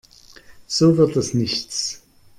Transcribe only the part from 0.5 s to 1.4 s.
So wird das